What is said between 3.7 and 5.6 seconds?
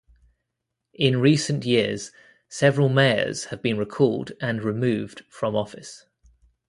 recalled and removed from